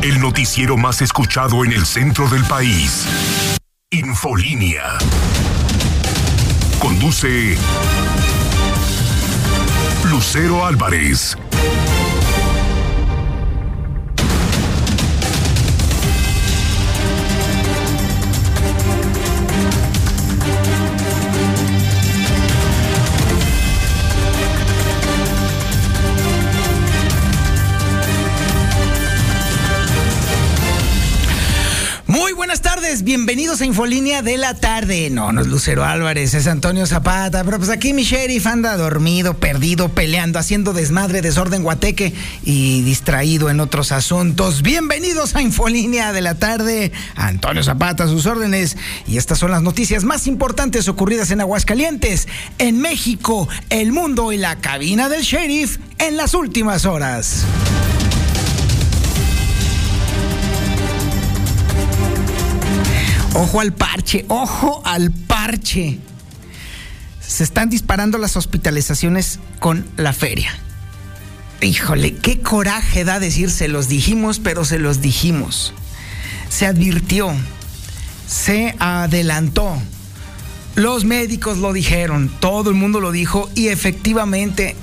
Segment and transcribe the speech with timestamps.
[0.00, 3.04] El noticiero más escuchado en el centro del país.
[3.90, 4.96] Infolínea.
[6.78, 7.56] Conduce
[10.04, 11.36] Lucero Álvarez.
[33.02, 35.10] Bienvenidos a Infolínea de la tarde.
[35.10, 39.34] No, no es Lucero Álvarez, es Antonio Zapata, pero pues aquí mi sheriff anda dormido,
[39.34, 44.62] perdido, peleando, haciendo desmadre, desorden guateque y distraído en otros asuntos.
[44.62, 46.90] Bienvenidos a Infolínea de la tarde.
[47.14, 48.78] Antonio Zapata, sus órdenes.
[49.06, 52.26] Y estas son las noticias más importantes ocurridas en Aguascalientes,
[52.56, 57.44] en México, el mundo y la cabina del sheriff en las últimas horas.
[63.38, 66.00] Ojo al parche, ojo al parche.
[67.20, 70.50] Se están disparando las hospitalizaciones con la feria.
[71.60, 75.72] Híjole, qué coraje da decir se los dijimos, pero se los dijimos.
[76.48, 77.30] Se advirtió,
[78.26, 79.80] se adelantó.
[80.74, 84.74] Los médicos lo dijeron, todo el mundo lo dijo y efectivamente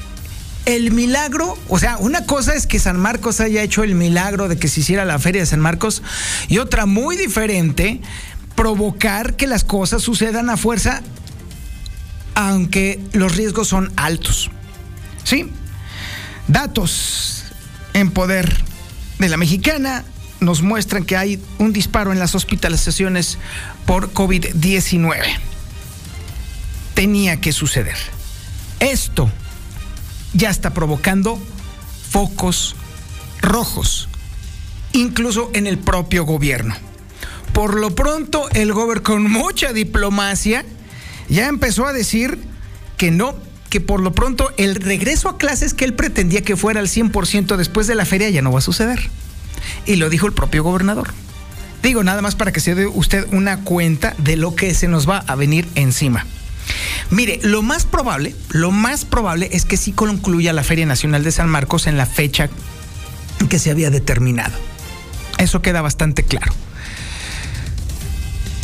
[0.66, 4.58] el milagro, o sea, una cosa es que San Marcos haya hecho el milagro de
[4.58, 6.02] que se hiciera la feria de San Marcos
[6.48, 8.02] y otra muy diferente
[8.56, 11.02] provocar que las cosas sucedan a fuerza,
[12.34, 14.50] aunque los riesgos son altos.
[15.24, 15.52] ¿Sí?
[16.48, 17.44] Datos
[17.94, 18.56] en poder
[19.20, 20.04] de la mexicana
[20.40, 23.38] nos muestran que hay un disparo en las hospitalizaciones
[23.86, 25.24] por COVID-19.
[26.94, 27.98] Tenía que suceder.
[28.80, 29.30] Esto
[30.34, 31.42] ya está provocando
[32.10, 32.76] focos
[33.42, 34.10] rojos,
[34.94, 36.76] incluso en el propio gobierno.
[37.56, 40.66] Por lo pronto, el gobernador con mucha diplomacia
[41.30, 42.38] ya empezó a decir
[42.98, 43.34] que no,
[43.70, 47.56] que por lo pronto el regreso a clases que él pretendía que fuera al 100%
[47.56, 49.10] después de la feria ya no va a suceder.
[49.86, 51.14] Y lo dijo el propio gobernador.
[51.82, 55.10] Digo, nada más para que se dé usted una cuenta de lo que se nos
[55.10, 56.26] va a venir encima.
[57.10, 61.32] Mire, lo más probable, lo más probable es que sí concluya la Feria Nacional de
[61.32, 62.50] San Marcos en la fecha
[63.48, 64.58] que se había determinado.
[65.38, 66.52] Eso queda bastante claro.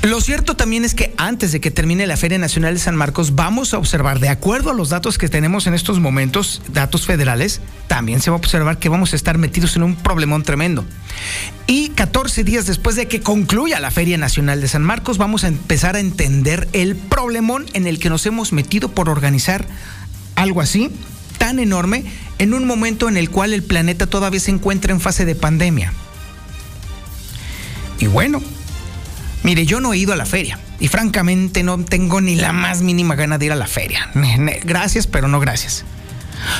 [0.03, 3.35] Lo cierto también es que antes de que termine la Feria Nacional de San Marcos,
[3.35, 7.61] vamos a observar, de acuerdo a los datos que tenemos en estos momentos, datos federales,
[7.87, 10.85] también se va a observar que vamos a estar metidos en un problemón tremendo.
[11.67, 15.49] Y 14 días después de que concluya la Feria Nacional de San Marcos, vamos a
[15.49, 19.67] empezar a entender el problemón en el que nos hemos metido por organizar
[20.33, 20.89] algo así,
[21.37, 22.05] tan enorme,
[22.39, 25.93] en un momento en el cual el planeta todavía se encuentra en fase de pandemia.
[27.99, 28.41] Y bueno,
[29.43, 32.81] Mire, yo no he ido a la feria y francamente no tengo ni la más
[32.81, 34.09] mínima gana de ir a la feria.
[34.63, 35.83] Gracias, pero no gracias.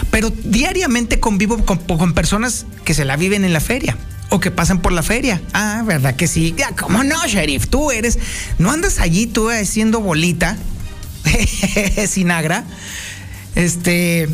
[0.10, 3.98] Pero diariamente convivo con, personas que se la viven en la feria
[4.30, 5.42] o que pasan por la feria.
[5.54, 6.56] Ah, ¿verdad que sí?
[6.80, 7.68] ¿Cómo no, sheriff?
[7.68, 8.18] Tú eres,
[8.58, 10.58] no andas allí tú haciendo bolita,
[12.08, 12.64] sinagra.
[13.56, 14.30] Este,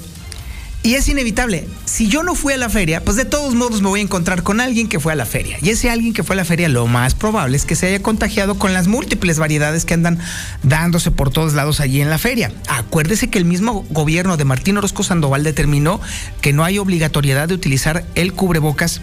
[0.87, 1.67] y es inevitable.
[1.83, 4.41] Si yo no fui a la feria, pues de todos modos me voy a encontrar
[4.41, 5.57] con alguien que fue a la feria.
[5.61, 8.01] Y ese alguien que fue a la feria, lo más probable es que se haya
[8.01, 10.17] contagiado con las múltiples variedades que andan
[10.63, 12.53] dándose por todos lados allí en la feria.
[12.69, 15.99] Acuérdese que el mismo gobierno de Martín Orozco Sandoval determinó
[16.39, 19.01] que no hay obligatoriedad de utilizar el cubrebocas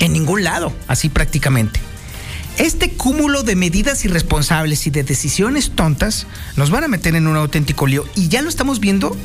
[0.00, 1.80] en ningún lado, así prácticamente.
[2.58, 7.36] Este cúmulo de medidas irresponsables y de decisiones tontas nos van a meter en un
[7.36, 9.16] auténtico lío y ya lo estamos viendo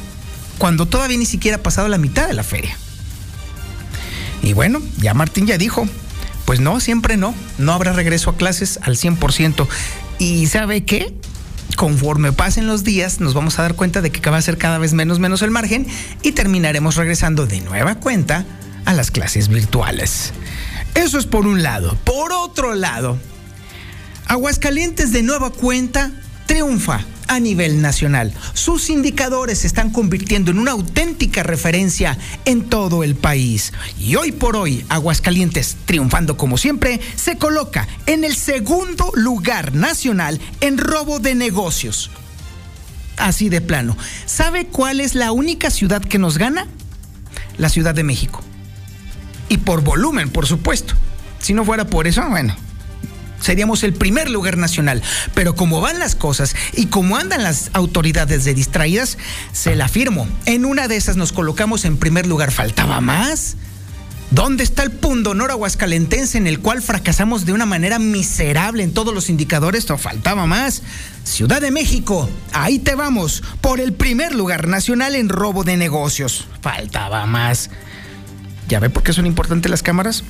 [0.58, 2.78] cuando todavía ni siquiera ha pasado la mitad de la feria.
[4.42, 5.88] Y bueno, ya Martín ya dijo,
[6.46, 9.68] pues no, siempre no, no habrá regreso a clases al 100%.
[10.20, 11.14] Y ¿sabe qué?
[11.78, 14.78] Conforme pasen los días, nos vamos a dar cuenta de que va a ser cada
[14.78, 15.88] vez menos menos el margen
[16.22, 18.46] y terminaremos regresando de nueva cuenta
[18.86, 20.34] a las clases virtuales.
[20.94, 21.98] Eso es por un lado.
[22.04, 23.18] Por otro lado,
[24.28, 26.12] Aguascalientes de nueva cuenta
[26.46, 28.34] triunfa a nivel nacional.
[28.54, 33.74] Sus indicadores se están convirtiendo en una auténtica referencia en todo el país.
[34.00, 40.40] Y hoy por hoy, Aguascalientes, triunfando como siempre, se coloca en el segundo lugar nacional
[40.62, 42.12] en robo de negocios.
[43.18, 43.96] Así de plano.
[44.26, 46.68] ¿Sabe cuál es la única ciudad que nos gana?
[47.58, 48.42] La Ciudad de México.
[49.50, 50.96] Y por volumen, por supuesto.
[51.40, 52.56] Si no fuera por eso, bueno,
[53.44, 55.02] seríamos el primer lugar nacional.
[55.34, 59.18] Pero como van las cosas y como andan las autoridades de distraídas,
[59.52, 60.28] se la afirmo.
[60.46, 62.52] En una de esas nos colocamos en primer lugar.
[62.52, 63.58] ¿Faltaba más?
[64.32, 69.14] ¿Dónde está el pundonor aguascalentense en el cual fracasamos de una manera miserable en todos
[69.14, 69.86] los indicadores?
[69.86, 70.82] Faltaba más.
[71.24, 76.48] Ciudad de México, ahí te vamos, por el primer lugar nacional en robo de negocios.
[76.62, 77.70] Faltaba más.
[78.68, 80.24] ¿Ya ve por qué son importantes las cámaras?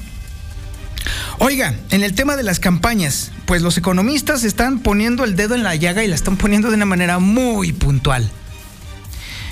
[1.45, 5.63] Oiga, en el tema de las campañas, pues los economistas están poniendo el dedo en
[5.63, 8.31] la llaga y la están poniendo de una manera muy puntual.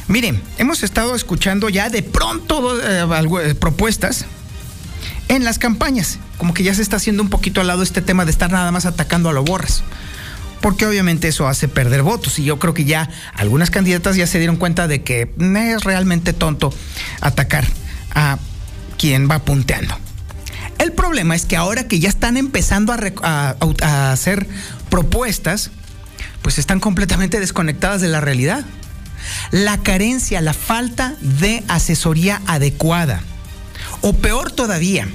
[0.07, 3.05] Miren, hemos estado escuchando ya de pronto eh,
[3.43, 4.23] eh, propuestas
[5.27, 6.19] en las campañas.
[6.37, 8.71] Como que ya se está haciendo un poquito al lado este tema de estar nada
[8.71, 9.83] más atacando a los borras.
[10.61, 12.39] Porque obviamente eso hace perder votos.
[12.39, 16.31] Y yo creo que ya algunas candidatas ya se dieron cuenta de que es realmente
[16.31, 16.73] tonto
[17.19, 17.67] atacar
[18.15, 18.37] a
[18.97, 19.97] quien va punteando.
[20.81, 24.47] El problema es que ahora que ya están empezando a, hacer
[24.89, 25.69] propuestas,
[26.41, 28.65] pues están completamente desconectadas de la realidad.
[29.51, 33.21] La carencia, la falta de asesoría adecuada.
[34.01, 35.07] O peor todavía,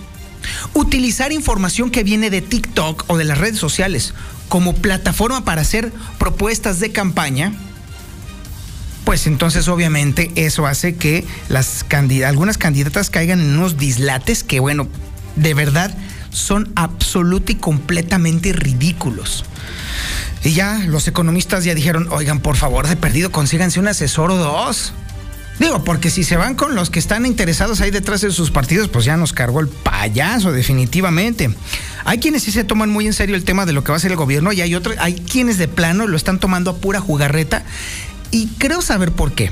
[0.73, 4.15] utilizar información que viene de TikTok o de las redes sociales
[4.49, 7.53] como plataforma para hacer propuestas de campaña,
[9.05, 11.85] pues entonces obviamente eso hace que las
[12.25, 14.87] algunas candidatas caigan en unos dislates que, bueno,
[15.37, 15.97] de verdad
[16.31, 19.45] son absoluta y completamente ridículos.
[20.45, 24.37] Y ya los economistas ya dijeron, oigan, por favor, de perdido, consíganse un asesor o
[24.37, 24.93] dos.
[25.59, 28.89] Digo, porque si se van con los que están interesados ahí detrás de sus partidos,
[28.89, 31.51] pues ya nos cargó el payaso, definitivamente.
[32.05, 34.01] Hay quienes sí se toman muy en serio el tema de lo que va a
[34.01, 37.01] ser el gobierno y hay otros, hay quienes de plano lo están tomando a pura
[37.01, 37.65] jugarreta.
[38.31, 39.51] Y creo saber por qué.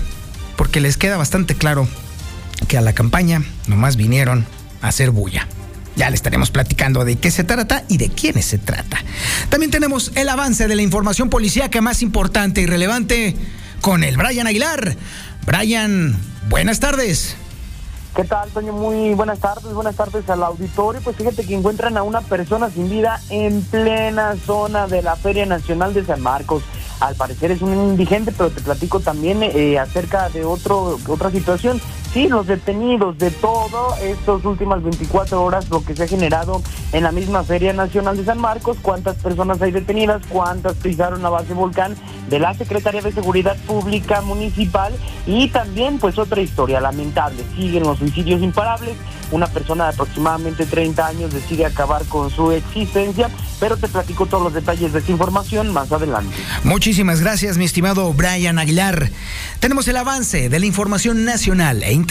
[0.57, 1.89] Porque les queda bastante claro
[2.69, 4.47] que a la campaña nomás vinieron
[4.83, 5.49] a hacer bulla.
[5.97, 8.99] Ya le estaremos platicando de qué se trata y de quiénes se trata.
[9.49, 13.37] También tenemos el avance de la información policíaca más importante y relevante
[13.81, 14.97] con el Brian Aguilar.
[15.47, 16.19] Brian,
[16.49, 17.37] buenas tardes.
[18.17, 18.73] ¿Qué tal, Toño?
[18.73, 21.01] Muy buenas tardes, buenas tardes al auditorio.
[21.03, 25.47] Pues fíjate que encuentran a una persona sin vida en plena zona de la Feria
[25.47, 26.63] Nacional de San Marcos.
[27.01, 31.81] Al parecer es un indigente, pero te platico también eh, acerca de otro, otra situación
[32.15, 36.63] sí, los detenidos de todo estas últimas 24 horas, lo que se ha generado
[36.93, 41.29] en la misma Feria Nacional de San Marcos, cuántas personas hay detenidas, cuántas pisaron la
[41.29, 41.97] base volcán
[42.31, 44.95] de la Secretaría de Seguridad Pública Municipal
[45.27, 48.97] y también pues otra historia lamentable, siguen los suicidios imparables,
[49.33, 53.29] una persona de aproximadamente 30 años decide acabar con su existencia,
[53.59, 56.37] pero te platico todos los detalles de esta información más adelante.
[56.63, 59.11] Muchísimas gracias, mi estimado Brian Aguilar.
[59.59, 62.04] Tenemos el avance de la información nacional e internacional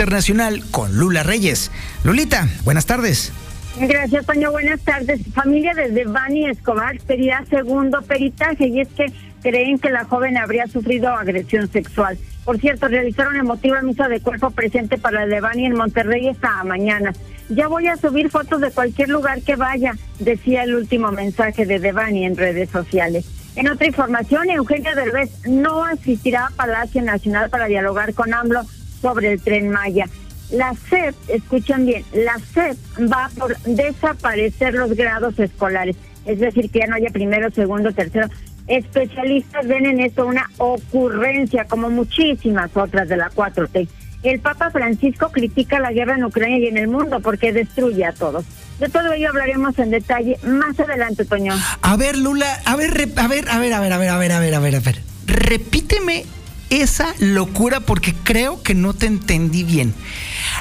[0.72, 1.72] con Lula Reyes.
[2.04, 3.32] Lulita, buenas tardes.
[3.80, 4.52] Gracias, Toño.
[4.52, 5.22] Buenas tardes.
[5.34, 9.12] Familia desde Bani Escobar pedía segundo peritaje y es que
[9.42, 12.18] creen que la joven habría sufrido agresión sexual.
[12.46, 16.64] Por cierto, realizaron emotiva misa de cuerpo presente para el de Bani en Monterrey esta
[16.64, 17.14] mañana.
[17.50, 21.80] Ya voy a subir fotos de cualquier lugar que vaya, decía el último mensaje de
[21.80, 23.26] Devani en redes sociales.
[23.56, 28.66] En otra información, Eugenio Derbez no asistirá a Palacio Nacional para dialogar con AMLO
[29.04, 30.08] sobre el tren Maya.
[30.50, 32.78] La SEP, escuchan bien, la SEP
[33.12, 35.96] va por desaparecer los grados escolares,
[36.26, 38.28] es decir, que ya no haya primero, segundo, tercero.
[38.68, 43.88] Especialistas ven en esto una ocurrencia, como muchísimas otras de la 4T.
[44.24, 48.14] El Papa Francisco critica la guerra en Ucrania y en el mundo porque destruye a
[48.14, 48.46] todos.
[48.80, 51.54] De todo ello hablaremos en detalle más adelante, Toño.
[51.82, 54.32] A ver, Lula, a ver, a ver, a ver, a ver, a ver, a ver,
[54.32, 55.02] a ver, a ver, a ver.
[55.26, 56.26] Repíteme
[56.70, 59.94] esa locura porque creo que no te entendí bien.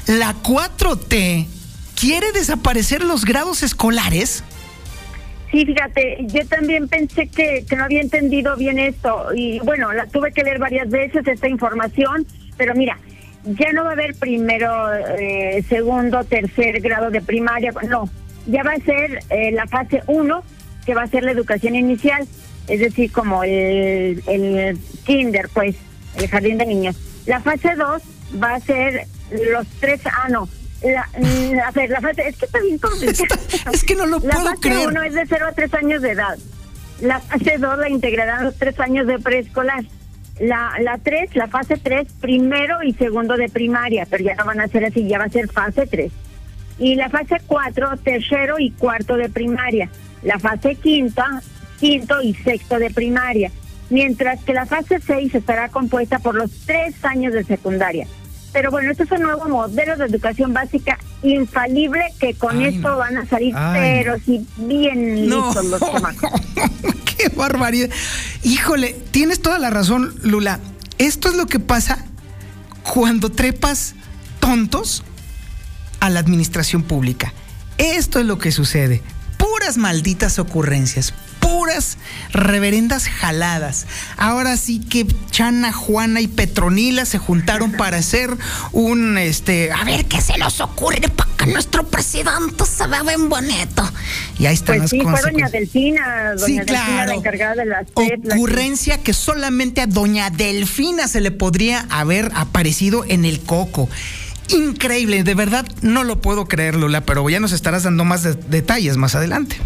[0.06, 1.46] La 4T
[1.98, 4.44] quiere desaparecer los grados escolares.
[5.50, 10.06] Sí, fíjate, yo también pensé que, que, no había entendido bien esto y bueno, la
[10.06, 12.98] tuve que leer varias veces esta información, pero mira,
[13.44, 18.08] ya no va a haber primero, eh, segundo, tercer grado de primaria, no,
[18.46, 20.42] ya va a ser eh, la fase 1,
[20.86, 22.26] que va a ser la educación inicial,
[22.68, 25.76] es decir, como el, el kinder, pues,
[26.16, 26.96] el jardín de niños.
[27.26, 28.02] La fase 2
[28.42, 29.06] va a ser
[29.50, 30.48] los tres, ah, no,
[30.82, 31.08] la,
[31.66, 32.80] a ver, la fase, es que está bien
[33.72, 34.76] es que no lo puedo creer.
[34.76, 36.38] La fase 1 es de 0 a 3 años de edad.
[37.00, 39.84] La fase 2 la integrarán los tres años de preescolar
[40.40, 44.60] la, la 3, la fase 3, primero y segundo de primaria, pero ya no van
[44.60, 46.12] a ser así, ya va a ser fase 3.
[46.78, 49.88] Y la fase 4, tercero y cuarto de primaria.
[50.22, 51.42] La fase quinta,
[51.78, 53.50] quinto y sexto de primaria.
[53.92, 58.06] Mientras que la fase 6 estará compuesta por los tres años de secundaria.
[58.50, 63.18] Pero bueno, este es un nuevo modelo de educación básica infalible que con esto van
[63.18, 66.30] a salir, pero sí bien listos los chamacos.
[67.04, 67.90] ¡Qué barbaridad!
[68.42, 70.58] Híjole, tienes toda la razón, Lula.
[70.96, 72.02] Esto es lo que pasa
[72.82, 73.94] cuando trepas
[74.40, 75.04] tontos
[76.00, 77.34] a la administración pública.
[77.76, 79.02] Esto es lo que sucede.
[79.36, 81.12] Puras malditas ocurrencias,
[81.62, 81.96] puras
[82.32, 83.86] reverendas jaladas.
[84.16, 88.36] Ahora sí que Chana, Juana y Petronila se juntaron para hacer
[88.72, 93.28] un, este, a ver qué se nos ocurre para que nuestro presidente se vea bien
[93.28, 93.88] bonito.
[94.40, 97.12] Y ahí están pues sí, fue doña Delfina, doña sí, Delfina, claro.
[97.12, 99.04] la encargada de las Ocurrencia que...
[99.04, 103.88] que solamente a doña Delfina se le podría haber aparecido en el coco
[104.48, 108.34] increíble, de verdad no lo puedo creer, Lula, pero ya nos estarás dando más de
[108.34, 109.56] detalles más adelante.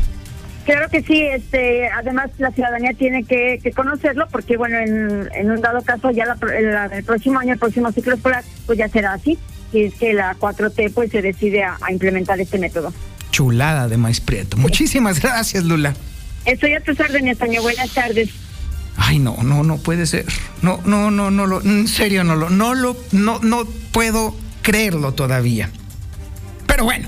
[0.67, 5.51] Claro que sí, este, además la ciudadanía tiene que, que conocerlo porque bueno, en, en,
[5.53, 8.89] un dado caso ya la, la, el próximo año, el próximo ciclo escolar, pues ya
[8.89, 9.39] será así,
[9.71, 12.93] si es que la 4T pues se decide a, a implementar este método.
[13.31, 14.57] Chulada de maíz prieto.
[14.57, 15.95] Muchísimas gracias, Lula.
[16.45, 17.63] Estoy a tus órdenes, Toño.
[17.63, 18.31] Buenas tardes.
[18.97, 20.25] Ay, no, no, no puede ser.
[20.63, 25.15] No, no, no, no, lo, en serio, no lo, no lo, no, no puedo creerlo
[25.15, 25.71] todavía.
[26.67, 27.07] Pero bueno,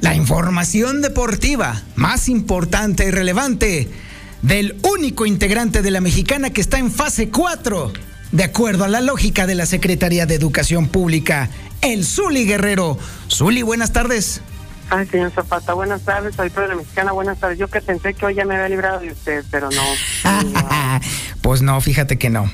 [0.00, 3.88] la información deportiva más importante y relevante
[4.42, 7.92] del único integrante de la mexicana que está en fase 4,
[8.32, 11.48] de acuerdo a la lógica de la Secretaría de Educación Pública,
[11.80, 12.98] el Zuli Guerrero.
[13.28, 14.40] Zuli, buenas tardes.
[14.88, 17.58] Ay, señor Zapata, buenas tardes, soy de la Mexicana, buenas tardes.
[17.58, 19.82] Yo que pensé que hoy ya me había librado de usted, pero no.
[20.44, 21.00] no.
[21.42, 22.48] pues no, fíjate que no.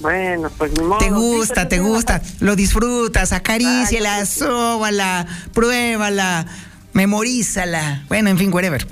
[0.00, 0.98] Bueno, pues mi modo.
[0.98, 6.46] Te gusta, te gusta, lo disfrutas, acaríciala, sóbala, pruébala,
[6.96, 8.04] memorízala.
[8.08, 8.86] Bueno, en fin, whatever.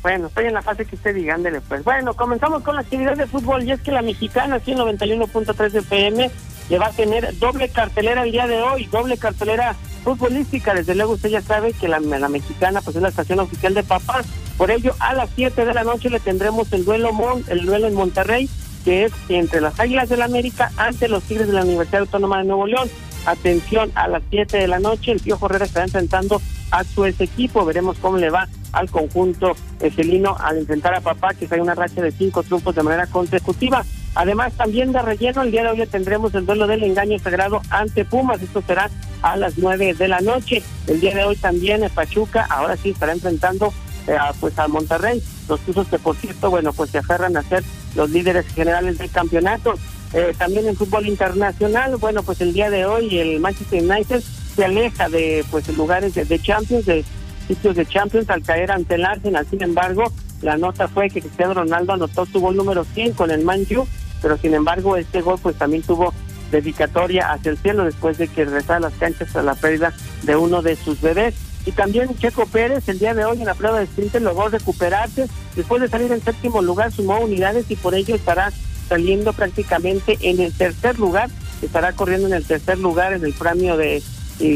[0.00, 1.82] Bueno, estoy en la fase que usted diga, ándele pues.
[1.84, 5.70] Bueno, comenzamos con la actividad de fútbol y es que la mexicana, aquí en 91.3
[5.70, 6.30] de PM,
[6.70, 10.72] le va a tener doble cartelera el día de hoy, doble cartelera futbolística.
[10.72, 13.82] Desde luego usted ya sabe que la, la mexicana pues es la estación oficial de
[13.82, 14.26] papás.
[14.56, 17.88] Por ello, a las 7 de la noche le tendremos el duelo, Mon, el duelo
[17.88, 18.48] en Monterrey,
[18.84, 22.38] que es entre las Águilas del la América ante los Tigres de la Universidad Autónoma
[22.38, 22.88] de Nuevo León.
[23.24, 27.20] Atención, a las 7 de la noche el Piojo Herrera estará enfrentando a su ex
[27.20, 27.64] equipo.
[27.64, 29.54] Veremos cómo le va al conjunto
[29.94, 33.84] felino al enfrentar a papá, que trae una racha de cinco triunfos de manera consecutiva.
[34.14, 38.04] Además, también de relleno, el día de hoy tendremos el duelo del engaño sagrado ante
[38.04, 38.42] Pumas.
[38.42, 38.90] Esto será
[39.22, 40.62] a las 9 de la noche.
[40.86, 43.72] El día de hoy también Pachuca, ahora sí estará enfrentando
[44.06, 45.22] eh, pues al Monterrey.
[45.48, 47.64] Los Tuzos que, por cierto, bueno, pues se aferran a ser
[47.94, 49.74] los líderes generales del campeonato.
[50.14, 54.22] Eh, también en fútbol internacional, bueno, pues el día de hoy el Manchester United
[54.54, 57.04] se aleja de pues lugares de, Champions, de
[57.48, 59.46] sitios de Champions al caer ante el Arsenal.
[59.48, 63.42] Sin embargo, la nota fue que Cristiano Ronaldo anotó su gol número 100 con el
[63.42, 63.86] Man U,
[64.20, 66.12] pero sin embargo este gol pues también tuvo
[66.50, 70.36] dedicatoria hacia el cielo después de que regresara a las canchas tras la pérdida de
[70.36, 71.34] uno de sus bebés.
[71.64, 75.28] Y también Checo Pérez el día de hoy en la prueba de sprint logró recuperarse.
[75.56, 78.52] Después de salir en séptimo lugar sumó unidades y por ello estará
[78.88, 81.30] saliendo prácticamente en el tercer lugar.
[81.62, 84.02] Estará corriendo en el tercer lugar en el premio de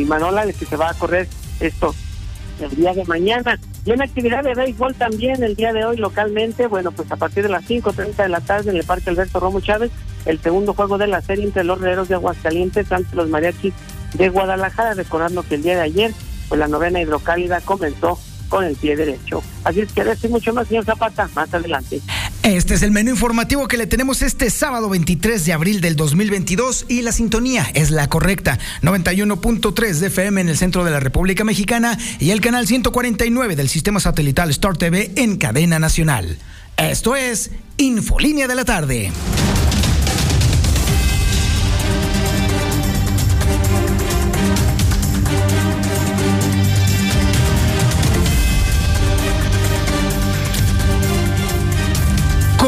[0.07, 1.29] Manola, el que se va a correr
[1.61, 1.95] esto
[2.61, 3.59] el día de mañana.
[3.85, 7.43] Y en actividad de béisbol también el día de hoy localmente, bueno, pues a partir
[7.45, 9.91] de las 5.30 de la tarde en el Parque Alberto Romo Chávez,
[10.25, 13.75] el segundo juego de la serie entre los Reeros de Aguascalientes ante los Mariachis
[14.15, 16.13] de Guadalajara, recordando que el día de ayer,
[16.49, 18.19] pues la novena hidrocálida comenzó
[18.49, 19.43] con el pie derecho.
[19.65, 22.01] Así es que decir mucho más, señor Zapata, más adelante.
[22.47, 26.87] Este es el menú informativo que le tenemos este sábado 23 de abril del 2022
[26.89, 28.61] y la sintonía es la correcta.
[28.83, 33.69] 91.3 de FM en el centro de la República Mexicana y el canal 149 del
[33.69, 36.39] sistema satelital Star TV en cadena nacional.
[36.77, 39.11] Esto es Infolínea de la tarde.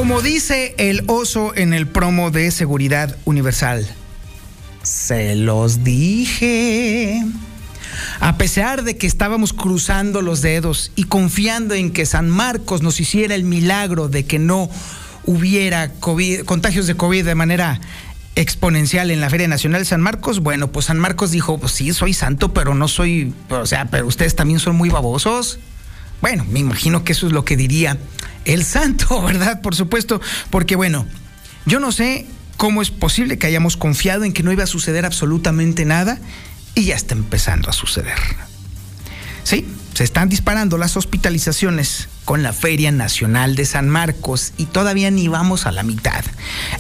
[0.09, 3.87] Como dice el oso en el promo de Seguridad Universal,
[4.83, 7.23] se los dije.
[8.19, 13.00] A pesar de que estábamos cruzando los dedos y confiando en que San Marcos nos
[13.00, 14.71] hiciera el milagro de que no
[15.27, 15.93] hubiera
[16.47, 17.79] contagios de COVID de manera
[18.35, 21.93] exponencial en la Feria Nacional de San Marcos, bueno, pues San Marcos dijo, pues sí,
[21.93, 25.59] soy santo, pero no soy, o sea, pero ustedes también son muy babosos.
[26.20, 27.98] Bueno, me imagino que eso es lo que diría
[28.44, 29.60] el santo, ¿verdad?
[29.60, 30.20] Por supuesto,
[30.50, 31.06] porque bueno,
[31.66, 35.04] yo no sé cómo es posible que hayamos confiado en que no iba a suceder
[35.04, 36.18] absolutamente nada
[36.75, 38.18] y ya está empezando a suceder.
[39.44, 45.10] Sí, se están disparando las hospitalizaciones con la Feria Nacional de San Marcos y todavía
[45.10, 46.25] ni vamos a la mitad.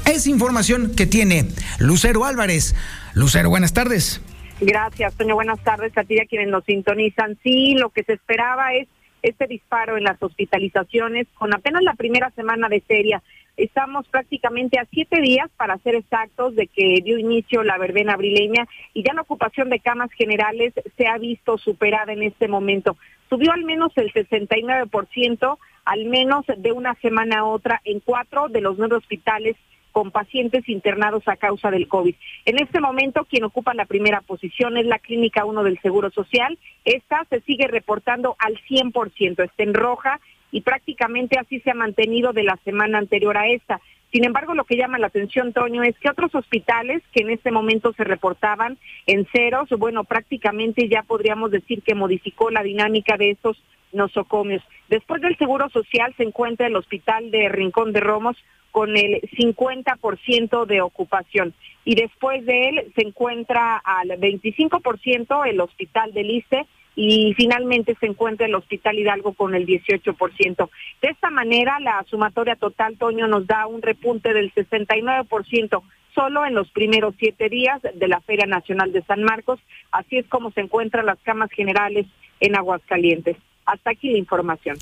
[0.04, 2.74] Es información que tiene Lucero Álvarez.
[3.14, 4.20] Lucero, buenas tardes.
[4.60, 5.34] Gracias, Toño.
[5.34, 7.38] Buenas tardes a ti y a quienes nos sintonizan.
[7.42, 8.88] Sí, lo que se esperaba es
[9.22, 13.22] este disparo en las hospitalizaciones con apenas la primera semana de feria.
[13.56, 18.68] Estamos prácticamente a siete días, para ser exactos, de que dio inicio la verbena abrileña
[18.94, 22.96] y ya la ocupación de camas generales se ha visto superada en este momento.
[23.28, 28.60] Subió al menos el 69%, al menos de una semana a otra, en cuatro de
[28.60, 29.56] los nueve hospitales
[29.98, 32.14] con pacientes internados a causa del COVID.
[32.44, 36.56] En este momento, quien ocupa la primera posición es la Clínica 1 del Seguro Social.
[36.84, 40.20] Esta se sigue reportando al 100%, está en roja
[40.52, 43.80] y prácticamente así se ha mantenido de la semana anterior a esta.
[44.12, 47.50] Sin embargo, lo que llama la atención, Toño, es que otros hospitales que en este
[47.50, 53.30] momento se reportaban en ceros, bueno, prácticamente ya podríamos decir que modificó la dinámica de
[53.32, 53.62] estos
[53.92, 54.62] nosocomios.
[54.88, 58.36] Después del Seguro Social se encuentra el Hospital de Rincón de Romos
[58.70, 61.54] con el 50% de ocupación.
[61.84, 66.66] Y después de él se encuentra al 25% el Hospital del ICE
[67.00, 70.68] y finalmente se encuentra el Hospital Hidalgo con el 18%.
[71.00, 75.80] De esta manera, la sumatoria total, Toño, nos da un repunte del 69%
[76.12, 79.60] solo en los primeros siete días de la Feria Nacional de San Marcos.
[79.92, 82.06] Así es como se encuentran las camas generales
[82.40, 83.36] en Aguascalientes.
[83.64, 84.76] Hasta aquí la información.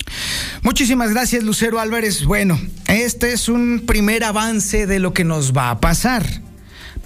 [0.62, 2.25] Muchísimas gracias, Lucero Álvarez.
[2.25, 2.58] Bueno,
[2.88, 6.23] este es un primer avance de lo que nos va a pasar.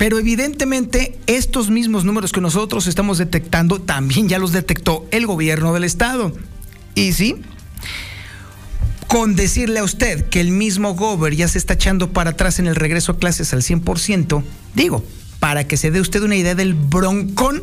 [0.00, 5.74] Pero evidentemente estos mismos números que nosotros estamos detectando también ya los detectó el gobierno
[5.74, 6.32] del estado.
[6.94, 7.36] Y sí,
[9.08, 12.66] con decirle a usted que el mismo Gober ya se está echando para atrás en
[12.66, 14.42] el regreso a clases al 100%,
[14.74, 15.04] digo,
[15.38, 17.62] para que se dé usted una idea del broncón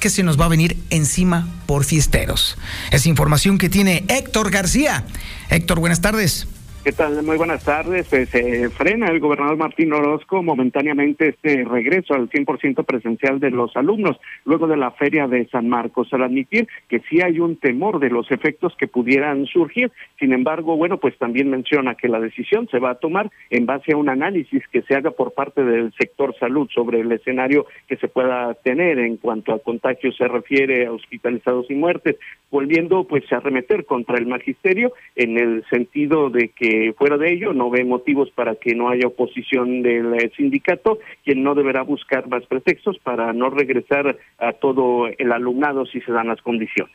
[0.00, 2.58] que se nos va a venir encima por fiesteros.
[2.90, 5.04] Es información que tiene Héctor García.
[5.48, 6.48] Héctor, buenas tardes.
[6.88, 7.22] ¿Qué tal?
[7.22, 8.08] Muy buenas tardes.
[8.08, 13.76] Pues se frena el gobernador Martín Orozco momentáneamente este regreso al 100% presencial de los
[13.76, 14.16] alumnos
[14.46, 18.08] luego de la feria de San Marcos, al admitir que sí hay un temor de
[18.08, 19.92] los efectos que pudieran surgir.
[20.18, 23.92] Sin embargo, bueno, pues también menciona que la decisión se va a tomar en base
[23.92, 27.98] a un análisis que se haga por parte del sector salud sobre el escenario que
[27.98, 32.16] se pueda tener en cuanto a contagios se refiere a hospitalizados y muertes,
[32.50, 37.52] volviendo pues a arremeter contra el magisterio en el sentido de que fuera de ello
[37.52, 42.28] no ve motivos para que no haya oposición del eh, sindicato, quien no deberá buscar
[42.28, 46.94] más pretextos para no regresar a todo el alumnado si se dan las condiciones.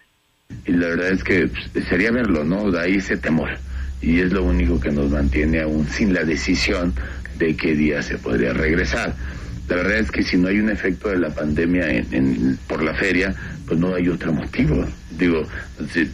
[0.65, 2.71] Y la verdad es que pues, sería verlo, ¿no?
[2.71, 3.49] De ahí ese temor.
[4.01, 6.93] Y es lo único que nos mantiene aún sin la decisión
[7.37, 9.13] de qué día se podría regresar.
[9.69, 12.93] La verdad es que si no hay un efecto de la pandemia en, por la
[12.93, 13.33] feria,
[13.65, 14.85] pues no hay otro motivo.
[15.17, 15.43] Digo,
[15.89, 16.09] si,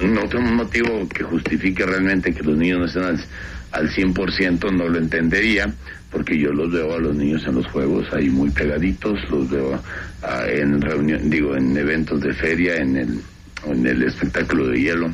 [0.00, 3.24] no tengo un motivo que justifique realmente que los niños no estén al,
[3.72, 5.72] al 100%, no lo entendería,
[6.10, 9.80] porque yo los veo a los niños en los juegos ahí muy pegaditos, los veo
[10.22, 13.20] ah, en reunión, digo, en eventos de feria, en el,
[13.66, 15.10] en el espectáculo de hielo,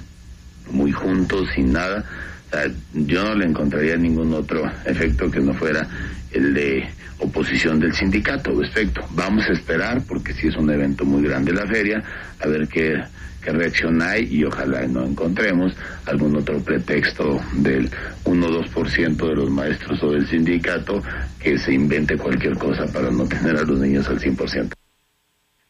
[0.71, 2.05] muy juntos, sin nada.
[2.93, 5.89] yo no le encontraría ningún otro efecto que no fuera
[6.33, 9.01] el de oposición del sindicato respecto.
[9.11, 12.03] Vamos a esperar, porque si es un evento muy grande la feria,
[12.41, 13.01] a ver qué
[13.43, 15.75] que reaccionar y ojalá no encontremos
[16.07, 17.91] algún otro pretexto del
[18.25, 21.03] 1 o 2% de los maestros o del sindicato
[21.41, 24.73] que se invente cualquier cosa para no tener a los niños al 100%.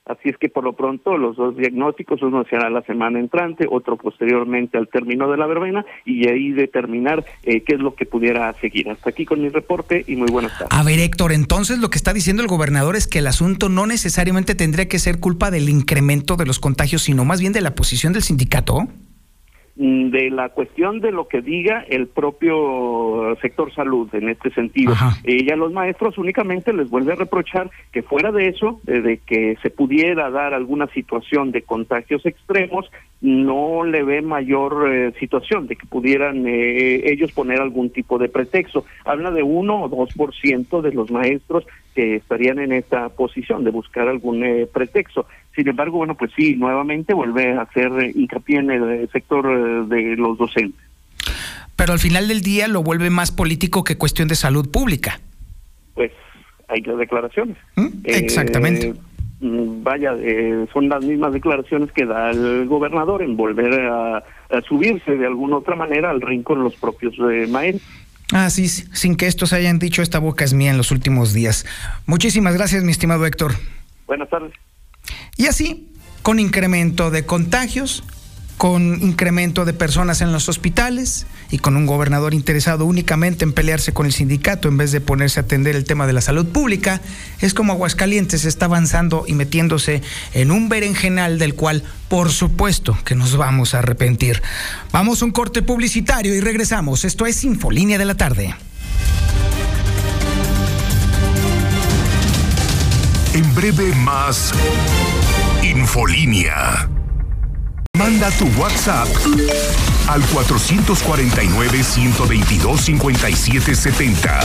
[0.05, 3.97] Así es que por lo pronto los dos diagnósticos, uno será la semana entrante, otro
[3.97, 8.53] posteriormente al término de la verbena y ahí determinar eh, qué es lo que pudiera
[8.55, 8.91] seguir.
[8.91, 10.77] Hasta aquí con mi reporte y muy buenas tardes.
[10.77, 13.87] A ver, Héctor, entonces lo que está diciendo el gobernador es que el asunto no
[13.87, 17.77] necesariamente tendría que ser culpa del incremento de los contagios, sino más bien de la
[17.77, 18.89] posición del sindicato.
[19.75, 24.93] Mm, de la cuestión de lo que diga el propio sector salud en este sentido.
[25.25, 29.57] Y a los maestros únicamente les vuelve a reprochar que fuera de eso, de, que
[29.63, 32.91] se pudiera dar alguna situación de contagios extremos,
[33.23, 38.29] no le ve mayor eh, situación de que pudieran eh, ellos poner algún tipo de
[38.29, 38.85] pretexto.
[39.07, 43.65] Habla de uno o dos por ciento de los maestros que estarían en esta posición
[43.65, 45.27] de buscar algún eh, pretexto.
[45.55, 50.17] Sin embargo, bueno, pues sí, nuevamente vuelve a hacer hincapié en el sector eh, de
[50.17, 50.81] los docentes.
[51.77, 55.21] Pero al final del día lo vuelve más político que cuestión de salud pública.
[55.95, 56.13] Pues
[56.69, 57.57] hay las declaraciones.
[57.77, 57.89] ¿Mm?
[58.05, 58.95] Exactamente.
[59.41, 60.13] Mm, vaya,
[60.73, 64.23] son las mismas declaraciones que da el gobernador en volver a,
[64.69, 67.83] subirse de alguna otra manera al rincón los propios eh, maestros.
[68.33, 71.67] Ah, sí, sin que estos hayan dicho esta boca es mía en los últimos días.
[72.07, 73.53] Muchísimas gracias, mi estimado Héctor.
[74.07, 74.53] Buenas tardes.
[75.37, 75.89] Y así,
[76.23, 78.05] con incremento de contagios,
[78.63, 83.93] con incremento de personas en los hospitales y con un gobernador interesado únicamente en pelearse
[83.93, 87.01] con el sindicato en vez de ponerse a atender el tema de la salud pública,
[87.41, 90.01] es como Aguascalientes está avanzando y metiéndose
[90.33, 94.41] en un berenjenal del cual por supuesto que nos vamos a arrepentir.
[94.93, 97.05] Vamos a un corte publicitario y regresamos.
[97.05, 98.55] Esto es Infolínea de la tarde.
[103.35, 104.53] En breve más...
[105.73, 106.87] Infolínea.
[107.97, 109.09] Manda tu WhatsApp
[110.07, 114.41] al 449 122 5770.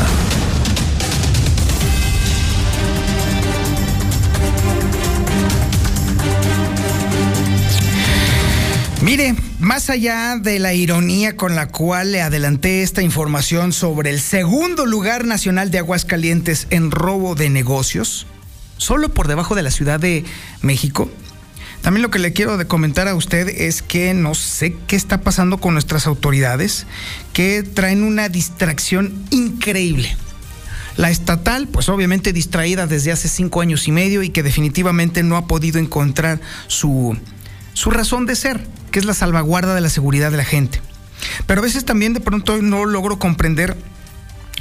[9.02, 14.22] Mire, más allá de la ironía con la cual le adelanté esta información sobre el
[14.22, 18.28] segundo lugar nacional de Aguascalientes en robo de negocios,
[18.78, 20.24] solo por debajo de la Ciudad de
[20.62, 21.10] México,
[21.82, 25.60] también lo que le quiero comentar a usted es que no sé qué está pasando
[25.60, 26.86] con nuestras autoridades,
[27.34, 30.16] que traen una distracción increíble.
[30.98, 35.38] La estatal, pues obviamente distraída desde hace cinco años y medio y que definitivamente no
[35.38, 37.16] ha podido encontrar su,
[37.74, 40.82] su razón de ser que es la salvaguarda de la seguridad de la gente.
[41.46, 43.78] Pero a veces también de pronto no logro comprender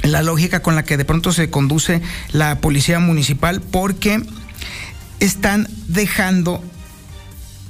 [0.03, 4.21] la lógica con la que de pronto se conduce la policía municipal porque
[5.19, 6.63] están dejando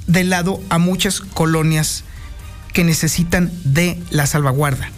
[0.06, 2.04] de lado a muchas colonias
[2.72, 4.90] que necesitan de la salvaguarda.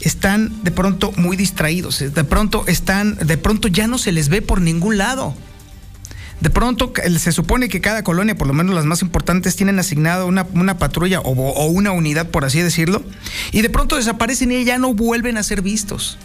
[0.00, 4.42] Están de pronto muy distraídos, de pronto están, de pronto ya no se les ve
[4.42, 5.34] por ningún lado.
[6.40, 10.26] De pronto se supone que cada colonia, por lo menos las más importantes, tienen asignada
[10.26, 13.02] una, patrulla o, una unidad, por así decirlo,
[13.52, 16.18] y de pronto desaparecen y ya no vuelven a ser vistos.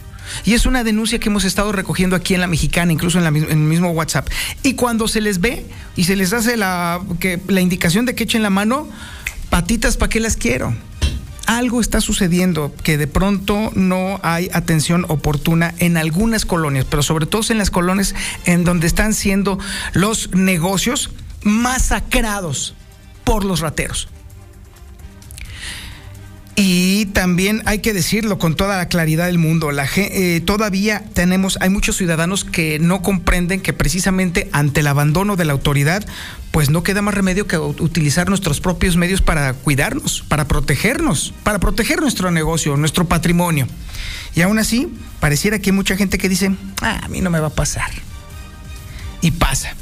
[0.45, 3.49] Y es una denuncia que hemos estado recogiendo aquí en la mexicana, incluso en, en
[3.49, 4.27] el mismo WhatsApp.
[4.63, 5.65] Y cuando se les ve
[5.95, 7.01] y se les hace la,
[7.47, 8.87] la indicación de que echen la mano,
[9.49, 10.75] patitas, ¿para qué las quiero?
[11.45, 17.25] algo está sucediendo que de pronto no hay atención oportuna en algunas colonias, pero sobre
[17.25, 18.15] todo en las colonias
[18.45, 19.59] en donde están siendo
[19.93, 21.09] los negocios
[21.43, 22.75] masacrados
[23.23, 24.07] por los rateros.
[26.63, 31.57] Y también hay que decirlo con toda la claridad del mundo, la, eh, todavía tenemos,
[31.59, 36.05] hay muchos ciudadanos que no comprenden que precisamente ante el abandono de la autoridad,
[36.51, 41.57] pues no queda más remedio que utilizar nuestros propios medios para cuidarnos, para protegernos, para
[41.57, 43.67] proteger nuestro negocio, nuestro patrimonio.
[44.35, 44.87] Y aún así,
[45.19, 46.51] pareciera que hay mucha gente que dice,
[46.83, 47.89] ah, a mí no me va a pasar.
[49.21, 49.73] Y pasa,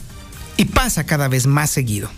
[0.55, 2.09] y pasa cada vez más seguido.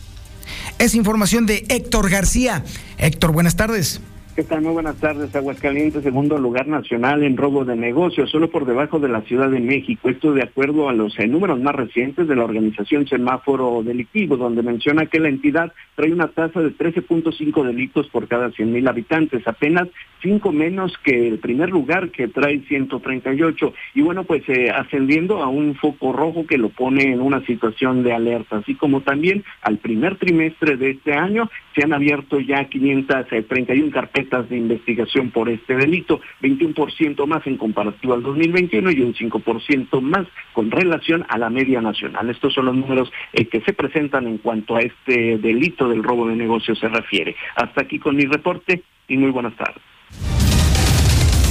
[0.78, 2.64] Es información de Héctor García.
[3.00, 4.02] Héctor, buenas tardes.
[4.48, 4.60] ¿Qué?
[4.60, 5.36] Muy buenas tardes.
[5.36, 9.60] Aguascalientes, segundo lugar nacional en robo de negocios, solo por debajo de la Ciudad de
[9.60, 10.10] México.
[10.10, 14.64] Esto de acuerdo a los eh, números más recientes de la organización Semáforo Delictivo, donde
[14.64, 19.88] menciona que la entidad trae una tasa de 13.5 delitos por cada 100.000 habitantes, apenas
[20.24, 23.74] cinco menos que el primer lugar que trae 138.
[23.96, 28.04] Y bueno, pues eh, ascendiendo a un foco rojo que lo pone en una situación
[28.04, 32.66] de alerta, así como también al primer trimestre de este año se han abierto ya
[32.66, 39.14] 531 carpetas de investigación por este delito, 21% más en comparativo al 2021 y un
[39.14, 42.30] 5% más con relación a la media nacional.
[42.30, 46.28] Estos son los números eh, que se presentan en cuanto a este delito del robo
[46.28, 47.36] de negocios se refiere.
[47.56, 49.82] Hasta aquí con mi reporte y muy buenas tardes.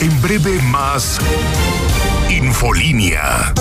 [0.01, 1.21] En breve más
[2.31, 3.53] Infolínea.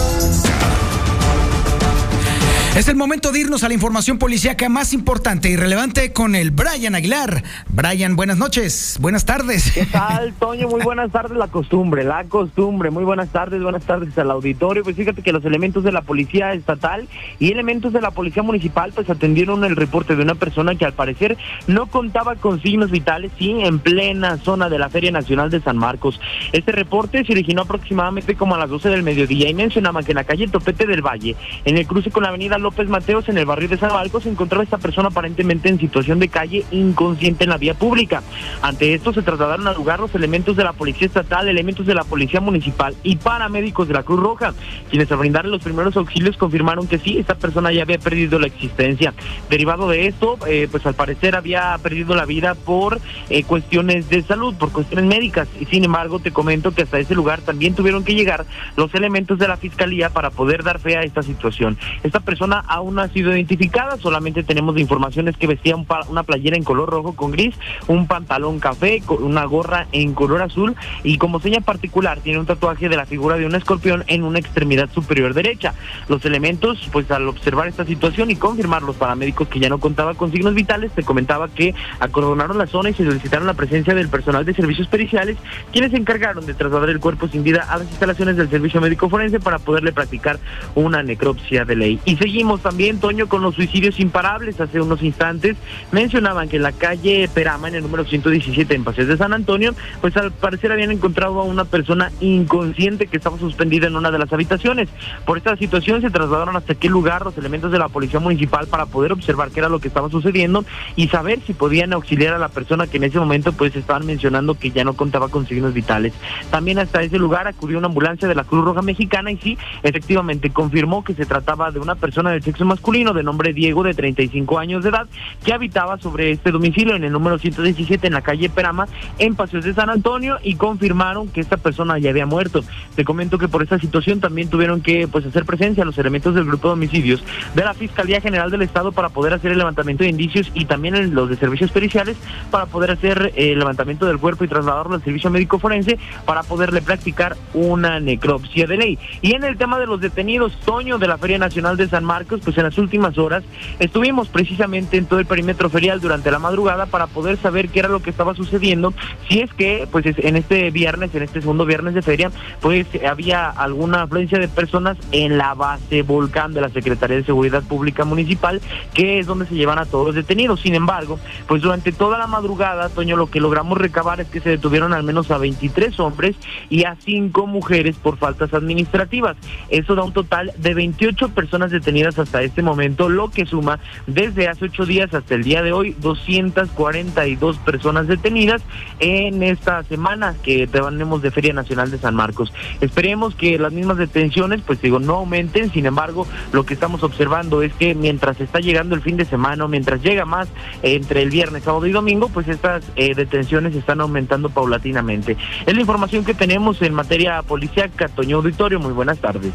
[2.80, 6.52] Es el momento de irnos a la información policíaca más importante y relevante con el
[6.52, 7.44] Brian Aguilar.
[7.68, 9.74] Brian, buenas noches, buenas tardes.
[9.74, 10.70] ¿Qué tal, Toño?
[10.70, 12.90] Muy buenas tardes, la costumbre, la costumbre.
[12.90, 14.86] Muy buenas tardes, buenas tardes al auditorio.
[14.86, 18.94] Pues fíjate que los elementos de la policía estatal y elementos de la policía municipal
[18.96, 21.38] pues atendieron el reporte de una persona que al parecer
[21.68, 25.76] no contaba con signos vitales, sí, en plena zona de la Feria Nacional de San
[25.76, 26.18] Marcos.
[26.54, 30.16] Este reporte se originó aproximadamente como a las 12 del mediodía y mencionaba que en
[30.16, 33.46] la calle Topete del Valle, en el cruce con la avenida López Mateos, en el
[33.46, 37.58] barrio de Marcos, se encontraba esta persona aparentemente en situación de calle inconsciente en la
[37.58, 38.24] vía pública.
[38.62, 42.04] Ante esto se trasladaron al lugar los elementos de la Policía Estatal, elementos de la
[42.04, 44.54] Policía Municipal y paramédicos de la Cruz Roja,
[44.90, 48.48] quienes al brindar los primeros auxilios confirmaron que sí, esta persona ya había perdido la
[48.48, 49.14] existencia.
[49.50, 54.22] Derivado de esto, eh, pues al parecer había perdido la vida por eh, cuestiones de
[54.24, 55.48] salud, por cuestiones médicas.
[55.60, 59.40] Y sin embargo, te comento que hasta ese lugar también tuvieron que llegar los elementos
[59.40, 61.78] de la Fiscalía para poder dar fe a esta situación.
[62.04, 66.64] Esta persona aún no ha sido identificada, solamente tenemos informaciones que vestía una playera en
[66.64, 67.56] color rojo con gris,
[67.88, 72.90] un pantalón café, una gorra en color azul y como seña particular tiene un tatuaje
[72.90, 75.74] de la figura de un escorpión en una extremidad superior derecha.
[76.08, 80.14] Los elementos, pues al observar esta situación y confirmar los paramédicos que ya no contaba
[80.14, 84.10] con signos vitales, se comentaba que acordonaron la zona y se solicitaron la presencia del
[84.10, 85.38] personal de servicios periciales,
[85.72, 89.10] quienes se encargaron de trasladar el cuerpo sin vida a las instalaciones del servicio médico
[89.10, 90.40] forense para poderle practicar
[90.76, 92.00] una necropsia de ley.
[92.06, 94.60] Y seguimos también, Toño, con los suicidios imparables.
[94.62, 95.58] Hace unos instantes
[95.92, 99.76] mencionaban que en la calle Perama, en el número 117 en Paseos de San Antonio,
[100.00, 104.20] pues al parecer habían encontrado a una persona inconsciente que estaba suspendida en una de
[104.20, 104.90] las habitaciones.
[105.26, 108.86] Por esta situación se trasladaron hasta aquel lugar los elementos de la policía municipal para
[108.86, 110.64] poder observar qué era lo que estaba sucediendo
[110.96, 114.58] y saber si podían auxiliar a la persona que en ese momento pues estaban mencionando
[114.58, 116.14] que ya no contaba con signos vitales.
[116.52, 120.50] También hasta ese lugar acudió una ambulancia de la Cruz Roja Mexicana y sí, efectivamente
[120.50, 124.60] confirmó que se trataba de una persona del sexo masculino de nombre Diego de 35
[124.60, 125.08] años de edad
[125.44, 128.88] que habitaba sobre este domicilio en el número 117 en la calle Perama
[129.18, 132.64] en Paseos de San Antonio y confirmaron que esta persona ya había muerto.
[132.96, 136.46] Te comento que por esta situación también tuvieron que pues hacer presencia los elementos del
[136.46, 137.24] grupo de homicidios
[137.56, 141.14] de la Fiscalía General del Estado para poder hacer el levantamiento de indicios y también
[141.14, 142.18] los de servicios periciales
[142.52, 146.82] para poder hacer el levantamiento del cuerpo y trasladarlo al servicio médico forense para poderle
[146.82, 149.00] practicar una necropsia de ley.
[149.22, 152.19] Y en el tema de los detenidos, Toño de la Feria Nacional de San Marcos,
[152.26, 153.44] pues en las últimas horas
[153.80, 157.90] estuvimos precisamente en todo el perímetro ferial durante la madrugada para poder saber qué era
[157.90, 158.94] lo que estaba sucediendo,
[159.28, 163.50] si es que pues en este viernes, en este segundo viernes de feria, pues había
[163.50, 168.62] alguna afluencia de personas en la base volcán de la Secretaría de Seguridad Pública Municipal,
[168.94, 170.62] que es donde se llevan a todos los detenidos.
[170.62, 174.50] Sin embargo, pues durante toda la madrugada, Toño, lo que logramos recabar es que se
[174.50, 176.36] detuvieron al menos a 23 hombres
[176.70, 179.38] y a 5 mujeres por faltas administrativas.
[179.70, 184.48] Eso da un total de 28 personas detenidas hasta este momento, lo que suma desde
[184.48, 188.62] hace 8 días hasta el día de hoy 242 personas detenidas
[189.00, 192.52] en esta semana que tenemos de Feria Nacional de San Marcos.
[192.82, 197.62] Esperemos que las mismas detenciones, pues digo, no aumenten, sin embargo, lo que estamos observando
[197.62, 200.48] es que mientras está llegando el fin de semana, mientras llega más
[200.82, 205.38] entre el viernes, sábado y domingo, pues estas eh, detenciones están aumentando paulatinamente.
[205.66, 208.08] Es la información que tenemos en materia policiaca.
[208.08, 209.54] Toño Auditorio, muy buenas tardes.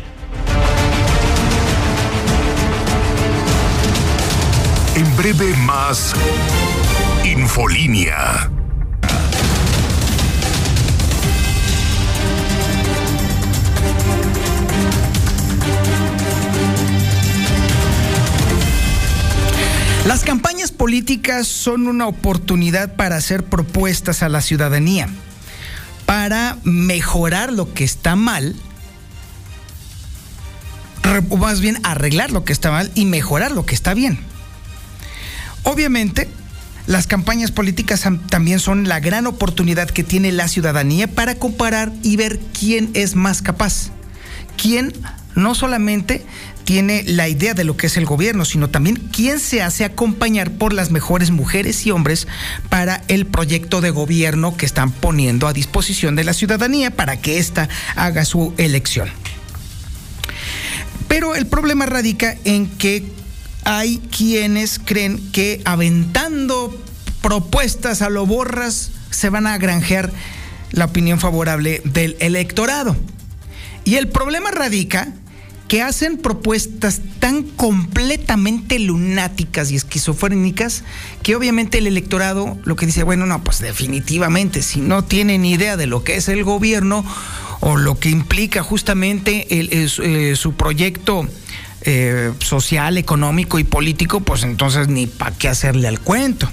[4.96, 6.14] En breve más
[7.24, 8.48] Infolínea.
[20.06, 25.08] Las campañas políticas son una oportunidad para hacer propuestas a la ciudadanía,
[26.06, 28.54] para mejorar lo que está mal,
[31.30, 34.33] o más bien arreglar lo que está mal y mejorar lo que está bien.
[35.64, 36.28] Obviamente,
[36.86, 42.16] las campañas políticas también son la gran oportunidad que tiene la ciudadanía para comparar y
[42.16, 43.90] ver quién es más capaz,
[44.56, 44.92] quién
[45.34, 46.24] no solamente
[46.64, 50.52] tiene la idea de lo que es el gobierno, sino también quién se hace acompañar
[50.52, 52.26] por las mejores mujeres y hombres
[52.68, 57.38] para el proyecto de gobierno que están poniendo a disposición de la ciudadanía para que
[57.38, 59.08] ésta haga su elección.
[61.08, 63.04] Pero el problema radica en que
[63.64, 66.78] hay quienes creen que aventando
[67.22, 70.12] propuestas a lo borras se van a granjear
[70.72, 72.96] la opinión favorable del electorado.
[73.84, 75.12] Y el problema radica
[75.68, 80.84] que hacen propuestas tan completamente lunáticas y esquizofrénicas
[81.22, 85.76] que obviamente el electorado lo que dice, bueno, no, pues definitivamente, si no tienen idea
[85.76, 87.04] de lo que es el gobierno
[87.60, 91.26] o lo que implica justamente eh, su proyecto
[91.84, 96.48] eh, social, económico y político, pues entonces ni para qué hacerle al cuento.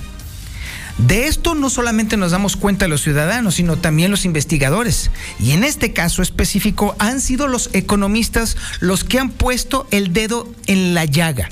[0.98, 5.10] De esto no solamente nos damos cuenta los ciudadanos, sino también los investigadores.
[5.40, 10.48] Y en este caso específico han sido los economistas los que han puesto el dedo
[10.68, 11.50] en la llaga.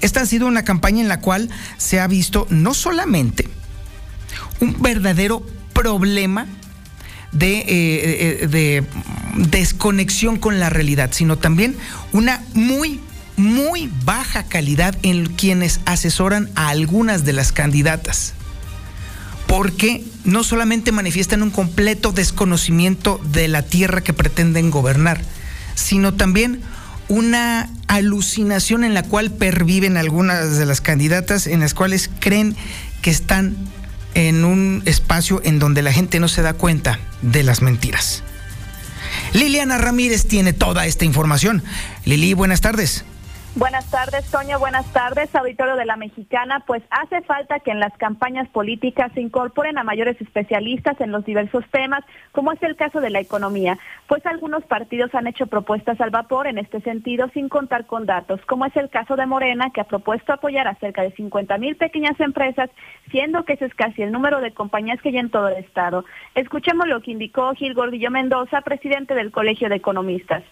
[0.00, 3.48] Esta ha sido una campaña en la cual se ha visto no solamente
[4.60, 6.46] un verdadero problema
[7.32, 8.84] de, eh, eh, de,
[9.36, 11.76] desconexión con la realidad, sino también
[12.12, 13.00] una muy
[13.36, 18.34] muy baja calidad en quienes asesoran a algunas de las candidatas.
[19.46, 25.20] Porque no solamente manifiestan un completo desconocimiento de la tierra que pretenden gobernar,
[25.76, 26.60] sino también
[27.08, 32.56] una alucinación en la cual perviven algunas de las candidatas, en las cuales creen
[33.00, 33.56] que están
[34.18, 38.24] en un espacio en donde la gente no se da cuenta de las mentiras.
[39.32, 41.62] Liliana Ramírez tiene toda esta información.
[42.04, 43.04] Lili, buenas tardes.
[43.58, 44.60] Buenas tardes, Toño.
[44.60, 46.62] Buenas tardes, auditorio de la Mexicana.
[46.64, 51.24] Pues hace falta que en las campañas políticas se incorporen a mayores especialistas en los
[51.24, 56.00] diversos temas, como es el caso de la economía, pues algunos partidos han hecho propuestas
[56.00, 59.70] al vapor en este sentido sin contar con datos, como es el caso de Morena,
[59.70, 62.70] que ha propuesto apoyar a cerca de 50 mil pequeñas empresas,
[63.10, 66.04] siendo que ese es casi el número de compañías que hay en todo el Estado.
[66.36, 70.44] Escuchemos lo que indicó Gil Gordillo Mendoza, presidente del Colegio de Economistas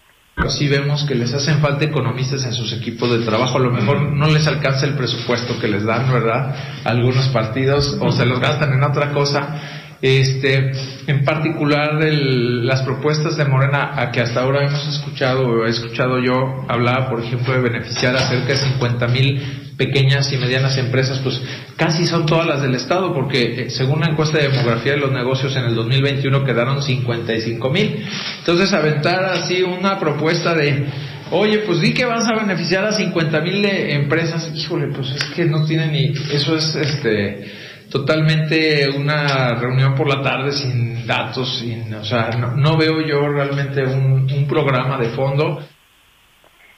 [0.47, 3.57] pero sí vemos que les hacen falta economistas en sus equipos de trabajo.
[3.57, 6.55] A lo mejor no les alcanza el presupuesto que les dan, ¿verdad?
[6.85, 9.86] Algunos partidos o se los gastan en otra cosa.
[10.01, 10.71] Este,
[11.07, 16.19] en particular las propuestas de Morena a que hasta ahora hemos escuchado o he escuchado
[16.19, 19.41] yo hablaba, por ejemplo, de beneficiar a cerca de 50 mil
[19.75, 21.41] pequeñas y medianas empresas, pues
[21.77, 25.11] casi son todas las del Estado, porque eh, según la encuesta de demografía de los
[25.11, 28.03] negocios en el 2021 quedaron 55 mil.
[28.39, 30.85] Entonces, aventar así una propuesta de,
[31.31, 35.45] oye, pues di que vas a beneficiar a 50 mil empresas, híjole, pues es que
[35.45, 41.93] no tiene ni, eso es este totalmente una reunión por la tarde sin datos, sin,
[41.93, 45.59] o sea, no, veo yo realmente un, un programa de fondo.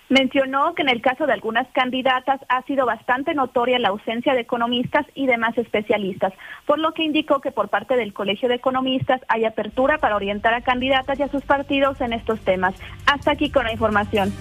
[0.09, 4.41] Mencionó que en el caso de algunas candidatas ha sido bastante notoria la ausencia de
[4.41, 6.33] economistas y demás especialistas,
[6.65, 10.55] por lo que indicó que por parte del Colegio de Economistas hay apertura para orientar
[10.55, 12.73] a candidatas y a sus partidos en estos temas.
[13.05, 14.33] Hasta aquí con la información.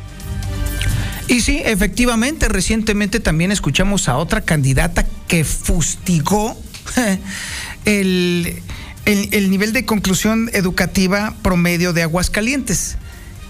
[1.29, 6.61] Y sí, efectivamente, recientemente también escuchamos a otra candidata que fustigó
[7.85, 8.63] el,
[9.05, 12.97] el nivel de conclusión educativa promedio de Aguascalientes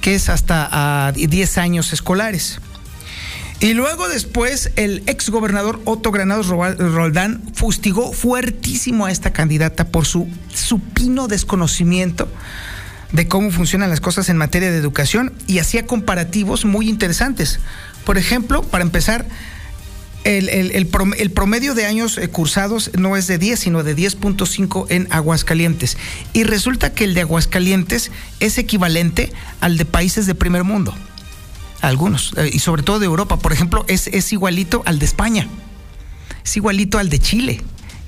[0.00, 0.68] que es hasta
[1.06, 2.60] a 10 años escolares.
[3.60, 10.06] Y luego después el ex gobernador Otto Granados Roldán fustigó fuertísimo a esta candidata por
[10.06, 12.28] su supino desconocimiento
[13.10, 17.58] de cómo funcionan las cosas en materia de educación y hacía comparativos muy interesantes.
[18.04, 19.26] Por ejemplo, para empezar,
[20.36, 25.96] el, promedio de años eh, cursados no es de 10, sino de 10.5 en Aguascalientes.
[26.32, 28.10] Y resulta que el de Aguascalientes
[28.40, 30.94] es equivalente al de países de primer mundo.
[31.80, 33.38] Algunos, eh, y sobre todo de Europa.
[33.38, 35.48] Por ejemplo, es, es igualito al de España.
[36.44, 37.62] Es igualito al de Chile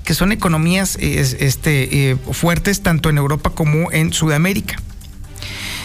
[0.04, 4.76] que son economías este, eh, fuertes tanto en Europa como en Sudamérica.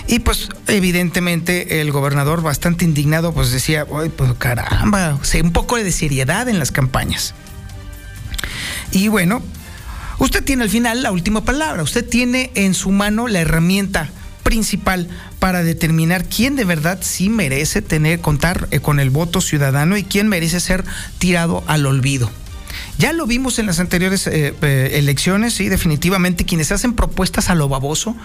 [0.08, 5.92] Y pues evidentemente el gobernador bastante indignado pues decía, Ay, pues caramba, un poco de
[5.92, 7.34] seriedad en las campañas.
[8.92, 9.42] Y bueno,
[10.20, 14.10] usted tiene al final la última palabra, usted tiene en su mano la herramienta
[14.44, 15.08] principal
[15.40, 20.04] para determinar quién de verdad sí merece tener contar eh, con el voto ciudadano y
[20.04, 20.86] quién merece ser
[21.18, 22.32] tirado al olvido.
[22.98, 27.56] Ya lo vimos en las anteriores eh, eh, elecciones, sí, definitivamente quienes hacen propuestas a
[27.56, 28.16] lo baboso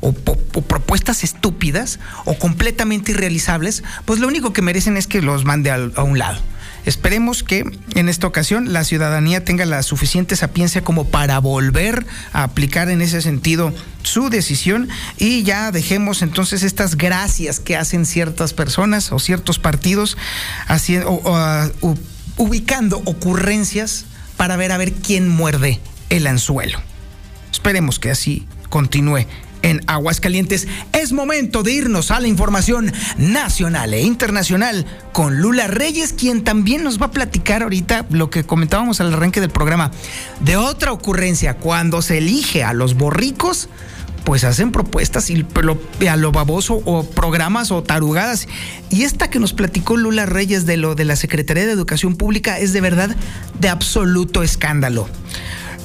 [0.00, 5.70] o, propuestas estúpidas o completamente irrealizables, pues lo único que merecen es que los mande
[5.70, 6.40] a un lado.
[6.86, 12.44] Esperemos que en esta ocasión la ciudadanía tenga la suficiente sapiencia como para volver a
[12.44, 13.72] aplicar en ese sentido
[14.04, 20.16] su decisión y ya dejemos entonces estas gracias que hacen ciertas personas o ciertos partidos
[20.68, 21.20] haciendo,
[22.36, 26.80] ubicando ocurrencias para ver a ver quién muerde el anzuelo.
[27.52, 29.26] Esperemos que así continúe
[29.62, 30.68] en Aguascalientes.
[30.92, 36.84] Es momento de irnos a la información nacional e internacional con Lula Reyes, quien también
[36.84, 39.90] nos va a platicar ahorita lo que comentábamos al arranque del programa,
[40.40, 43.68] de otra ocurrencia, cuando se elige a los borricos
[44.26, 45.46] pues hacen propuestas y
[46.08, 48.48] a lo baboso o programas o tarugadas.
[48.90, 52.58] Y esta que nos platicó Lula Reyes de lo de la Secretaría de Educación Pública
[52.58, 53.14] es de verdad
[53.60, 55.08] de absoluto escándalo.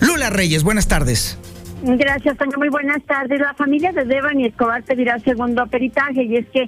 [0.01, 1.37] Lula Reyes, buenas tardes.
[1.83, 2.57] Gracias, Toño.
[2.57, 3.39] Muy buenas tardes.
[3.39, 6.67] La familia de Devani Escobar pedirá segundo peritaje y es que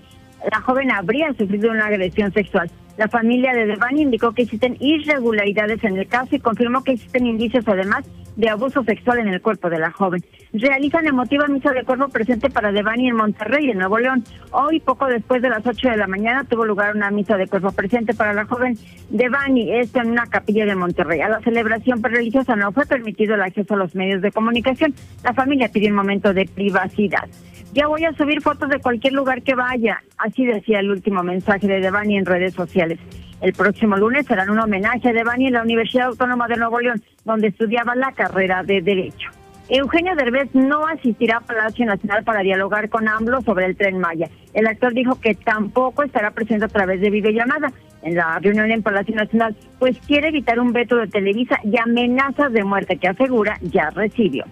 [0.52, 2.70] la joven habría sufrido una agresión sexual.
[2.98, 7.26] La familia de Devani indicó que existen irregularidades en el caso y confirmó que existen
[7.26, 10.24] indicios además de abuso sexual en el cuerpo de la joven.
[10.54, 14.24] Realizan emotiva misa de cuerpo presente para Devani en Monterrey, en Nuevo León.
[14.52, 17.72] Hoy, poco después de las 8 de la mañana, tuvo lugar una misa de cuerpo
[17.72, 18.78] presente para la joven
[19.10, 21.22] Devani, esto en una capilla de Monterrey.
[21.22, 24.94] A la celebración religiosa no fue permitido el acceso a los medios de comunicación.
[25.24, 27.28] La familia pidió un momento de privacidad.
[27.74, 30.04] Ya voy a subir fotos de cualquier lugar que vaya.
[30.18, 33.00] Así decía el último mensaje de Devani en redes sociales.
[33.44, 37.04] El próximo lunes serán un homenaje a Devani en la Universidad Autónoma de Nuevo León,
[37.26, 39.32] donde estudiaba la carrera de Derecho.
[39.68, 44.30] Eugenio Derbez no asistirá a Palacio Nacional para dialogar con AMLO sobre el tren Maya.
[44.54, 48.82] El actor dijo que tampoco estará presente a través de videollamada en la reunión en
[48.82, 53.58] Palacio Nacional, pues quiere evitar un veto de Televisa y amenazas de muerte que asegura
[53.62, 54.46] ya recibió.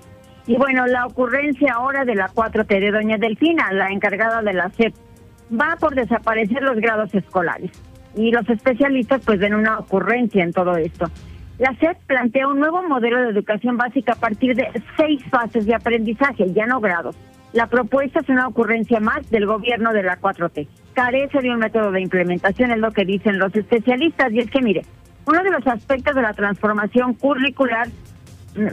[0.47, 4.69] Y bueno, la ocurrencia ahora de la 4T de Doña Delfina, la encargada de la
[4.71, 4.93] SEP,
[5.49, 7.71] va por desaparecer los grados escolares.
[8.15, 11.05] Y los especialistas pues ven una ocurrencia en todo esto.
[11.59, 15.75] La SEP plantea un nuevo modelo de educación básica a partir de seis fases de
[15.75, 17.15] aprendizaje, ya no grados.
[17.53, 20.67] La propuesta es una ocurrencia más del gobierno de la 4T.
[20.93, 24.31] Carece de un método de implementación, es lo que dicen los especialistas.
[24.31, 24.83] Y es que, mire,
[25.25, 27.87] uno de los aspectos de la transformación curricular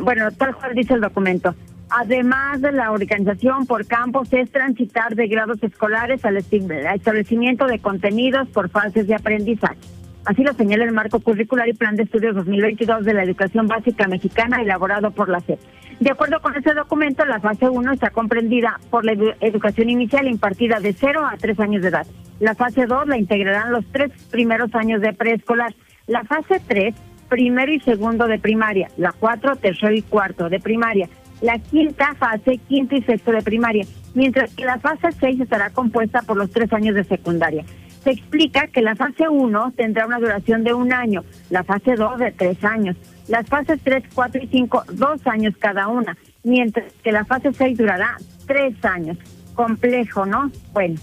[0.00, 1.54] bueno, tal cual dice el documento,
[1.90, 8.48] Además de la organización por campos, es transitar de grados escolares al establecimiento de contenidos
[8.48, 9.78] por fases de aprendizaje.
[10.26, 14.06] Así lo señala el marco curricular y plan de estudios 2022 de la educación básica
[14.06, 15.58] mexicana elaborado por la SEP.
[16.00, 20.80] De acuerdo con ese documento, la fase 1 está comprendida por la educación inicial impartida
[20.80, 22.06] de 0 a 3 años de edad.
[22.40, 25.74] La fase 2 la integrarán los tres primeros años de preescolar.
[26.06, 26.94] La fase 3,
[27.30, 28.88] primero y segundo de primaria.
[28.98, 31.08] La 4, tercero y cuarto de primaria
[31.40, 36.22] la quinta fase, quinto y sexto de primaria, mientras que la fase 6 estará compuesta
[36.22, 37.64] por los tres años de secundaria.
[38.02, 42.18] Se explica que la fase 1 tendrá una duración de un año, la fase 2
[42.18, 42.96] de tres años,
[43.28, 47.76] las fases 3, 4 y 5 dos años cada una, mientras que la fase 6
[47.76, 48.16] durará
[48.46, 49.18] tres años.
[49.54, 50.50] Complejo, ¿no?
[50.72, 50.94] Bueno,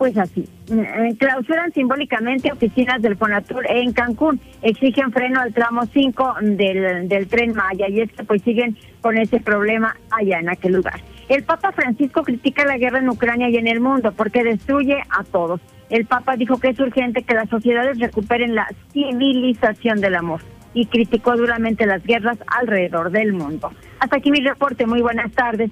[0.00, 0.48] pues así.
[0.70, 4.40] Mm, clausuran simbólicamente oficinas del Fonatur en Cancún.
[4.62, 9.18] Exigen freno al tramo 5 del, del tren Maya y es que pues siguen con
[9.18, 11.02] ese problema allá en aquel lugar.
[11.28, 15.22] El Papa Francisco critica la guerra en Ucrania y en el mundo porque destruye a
[15.22, 15.60] todos.
[15.90, 20.40] El Papa dijo que es urgente que las sociedades recuperen la civilización del amor
[20.72, 23.70] y criticó duramente las guerras alrededor del mundo.
[23.98, 24.86] Hasta aquí mi reporte.
[24.86, 25.70] Muy buenas tardes.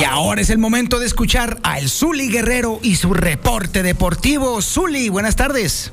[0.00, 4.60] Y ahora es el momento de escuchar a El Zuli Guerrero y su reporte deportivo.
[4.60, 5.92] Zuli, buenas tardes.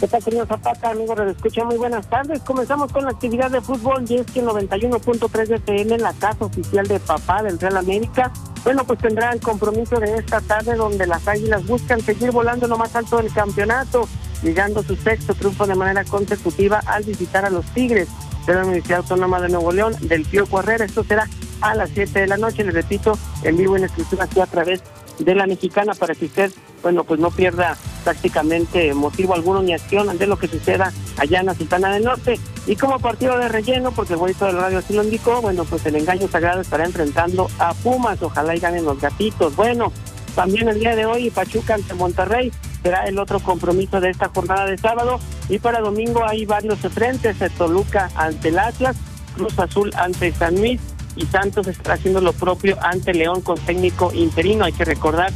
[0.00, 0.90] ¿Qué tal, señor Zapata?
[0.90, 2.40] Amigos de Escucha, muy buenas tardes.
[2.42, 6.88] Comenzamos con la actividad de fútbol y es que 91.3 de PM, la casa oficial
[6.88, 8.32] de papá del Real América,
[8.64, 12.76] bueno, pues tendrá el compromiso de esta tarde donde las Águilas buscan seguir volando lo
[12.76, 14.08] más alto del campeonato,
[14.42, 18.08] llegando su sexto triunfo de manera consecutiva al visitar a los Tigres
[18.44, 20.82] de la Universidad Autónoma de Nuevo León del Pío Correr.
[20.82, 21.28] Esto será
[21.60, 22.64] a las 7 de la noche.
[22.64, 24.82] Les repito, en vivo en escritura aquí a través
[25.18, 26.52] de la mexicana para que usted,
[26.82, 31.46] bueno, pues no pierda prácticamente motivo alguno ni acción de lo que suceda allá en
[31.46, 32.38] la Sultana del Norte.
[32.66, 35.84] Y como partido de relleno, porque el bonito del radio así lo indicó, bueno, pues
[35.86, 38.22] el engaño sagrado estará enfrentando a Pumas.
[38.22, 39.54] Ojalá y ganen los gatitos.
[39.56, 39.92] Bueno,
[40.34, 42.52] también el día de hoy Pachuca ante Monterrey
[42.82, 45.18] será el otro compromiso de esta jornada de sábado.
[45.48, 48.96] Y para domingo hay varios frentes, Toluca ante el Atlas,
[49.34, 50.80] Cruz Azul ante San Luis
[51.16, 54.64] y Santos estará haciendo lo propio ante León con técnico interino.
[54.64, 55.32] Hay que recordar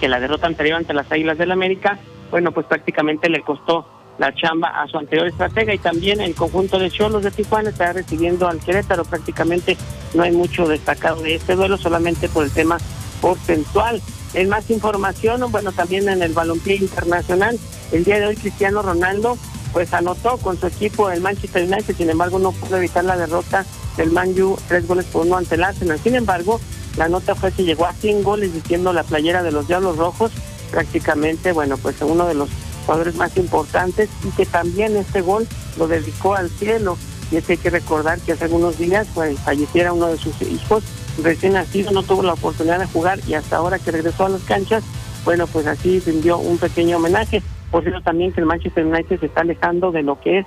[0.00, 1.98] que la derrota anterior ante las Águilas del América,
[2.30, 3.86] bueno, pues prácticamente le costó
[4.18, 7.92] la chamba a su anterior estratega y también el conjunto de Cholos de Tijuana estará
[7.92, 9.04] recibiendo al Querétaro.
[9.04, 9.76] Prácticamente
[10.14, 12.78] no hay mucho destacado de este duelo, solamente por el tema
[13.20, 14.00] porcentual.
[14.36, 17.58] En más información, bueno, también en el balompié internacional,
[17.90, 19.38] el día de hoy Cristiano Ronaldo
[19.72, 23.64] pues anotó con su equipo el Manchester United, sin embargo no pudo evitar la derrota
[23.96, 25.98] del Man U, tres goles por uno ante el Arsenal.
[26.02, 26.60] Sin embargo,
[26.98, 30.32] la nota fue que llegó a 100 goles diciendo la playera de los Diablos Rojos,
[30.70, 32.50] prácticamente, bueno, pues uno de los
[32.84, 36.98] jugadores más importantes y que también este gol lo dedicó al cielo.
[37.30, 40.42] Y es que hay que recordar que hace algunos días pues, falleciera uno de sus
[40.42, 40.84] hijos
[41.22, 44.42] recién nacido, no tuvo la oportunidad de jugar y hasta ahora que regresó a las
[44.42, 44.84] canchas,
[45.24, 47.42] bueno, pues así rindió un pequeño homenaje.
[47.70, 50.46] Por eso también que el Manchester United se está alejando de lo que es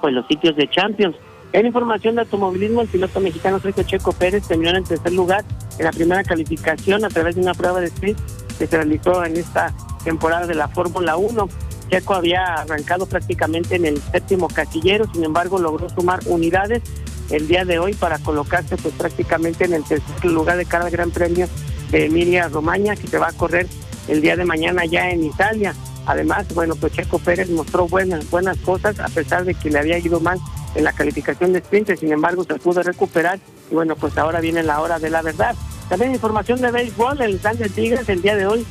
[0.00, 1.16] pues los sitios de Champions.
[1.52, 5.44] En información de automovilismo, el piloto mexicano Sergio Checo Pérez terminó en tercer lugar
[5.78, 8.18] en la primera calificación a través de una prueba de sprint
[8.58, 9.72] que se realizó en esta
[10.04, 11.48] temporada de la Fórmula 1.
[11.90, 16.82] Checo había arrancado prácticamente en el séptimo casillero, sin embargo logró sumar unidades
[17.30, 21.10] el día de hoy para colocarse pues prácticamente en el tercer lugar de cada Gran
[21.10, 21.48] Premio
[21.90, 23.66] de Emilia Romagna que se va a correr
[24.08, 25.74] el día de mañana ya en Italia.
[26.06, 29.98] Además, bueno, pues Checo Pérez mostró buenas, buenas cosas a pesar de que le había
[29.98, 30.38] ido mal
[30.74, 33.38] en la calificación de sprint, sin embargo se pudo recuperar
[33.70, 35.54] y bueno, pues ahora viene la hora de la verdad.
[35.88, 38.66] También información de béisbol, el de Tigres el día de hoy,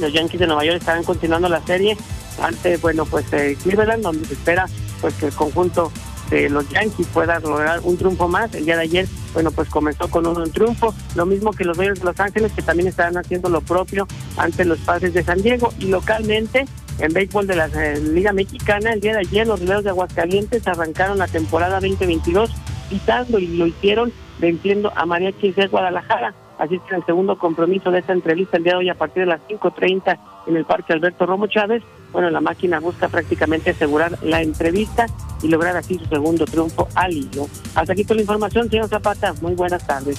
[0.00, 1.96] los Yankees de Nueva York estarán continuando la serie
[2.42, 4.66] ante, bueno, pues eh, Cleveland, donde se espera
[5.00, 5.90] pues que el conjunto
[6.30, 8.54] de los Yankees pueda lograr un triunfo más.
[8.54, 12.00] El día de ayer, bueno, pues comenzó con un, triunfo, lo mismo que los Dodgers
[12.00, 14.06] de Los Ángeles, que también estarán haciendo lo propio
[14.36, 15.72] ante los Padres de San Diego.
[15.78, 16.66] Y localmente,
[16.98, 20.66] en béisbol de la eh, Liga Mexicana, el día de ayer los Leones de Aguascalientes
[20.66, 22.50] arrancaron la temporada 2022
[22.88, 26.34] pisando y lo hicieron venciendo a María de Guadalajara.
[26.58, 29.22] Así es que el segundo compromiso de esta entrevista el día de hoy a partir
[29.22, 31.82] de las 5.30 en el Parque Alberto Romo Chávez,
[32.12, 35.06] bueno, la máquina busca prácticamente asegurar la entrevista
[35.42, 37.48] y lograr así su segundo triunfo al hilo.
[37.74, 39.34] Hasta aquí toda la información, señor Zapata.
[39.40, 40.18] Muy buenas tardes.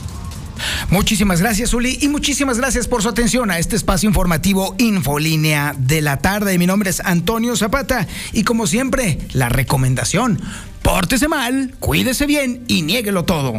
[0.89, 6.01] Muchísimas gracias, Uli, y muchísimas gracias por su atención a este espacio informativo Infolínea de
[6.01, 6.57] la tarde.
[6.57, 10.41] Mi nombre es Antonio Zapata y como siempre, la recomendación,
[10.81, 13.53] pórtese mal, cuídese bien y niéguelo todo.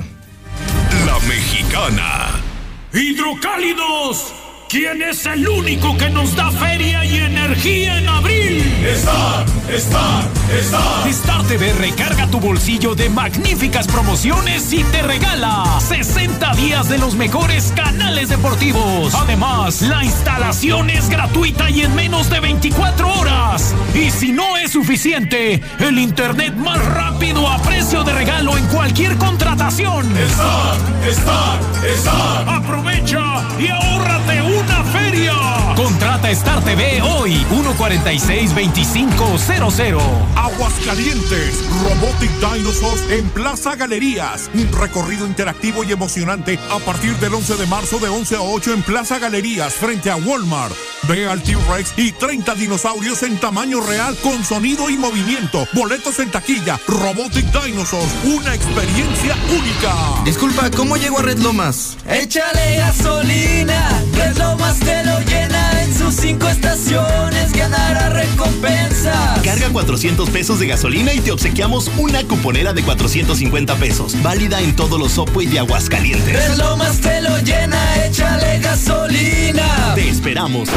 [1.07, 2.50] La mexicana.
[2.93, 4.35] Hidrocálidos,
[4.71, 8.63] ¿quién es el único que nos da feria y energía en abril?
[8.95, 10.29] Star, Star,
[10.61, 11.09] Star.
[11.09, 17.17] Star TV recarga tu bolsillo de magníficas promociones y te regala 60 días de los
[17.17, 19.13] mejores canales deportivos.
[19.15, 23.75] Además, la instalación es gratuita y en menos de 24 horas.
[23.95, 29.17] Y si no es suficiente, el internet más rápido a precio de regalo en cualquier
[29.17, 30.17] contratación.
[30.17, 30.77] Star,
[31.09, 31.61] Star,
[31.97, 32.49] Star.
[32.49, 33.21] Aprovecha
[33.59, 35.33] y ahórrate una feria.
[35.77, 40.01] Contrata Star TV hoy 146-2500.
[40.37, 44.51] Aguascalientes, Robotic Dinosaurs en Plaza Galerías.
[44.55, 48.75] Un recorrido interactivo y emocionante a partir del 11 de marzo de 11 a 8
[48.75, 50.75] en Plaza Galerías frente a Walmart.
[51.09, 55.67] Ve al T-Rex y 30 dinosaurios en tamaño real con sonido y movimiento.
[55.73, 56.79] Boletos en taquilla.
[56.87, 59.95] Robotic Dinosaurs, una experiencia única.
[60.25, 61.97] Disculpa, ¿cómo llego a Red Lomas?
[62.07, 69.41] Échale gasolina, Red Lomas te lo llena en sus cinco estaciones, ganará recompensa.
[69.45, 74.75] Carga 400 pesos de gasolina y te obsequiamos una cuponera de 450 pesos, válida en
[74.75, 76.49] todos los Subway de Aguascalientes.
[76.49, 79.95] Red Lomas te lo llena, échale gasolina.
[79.95, 80.69] Te esperamos.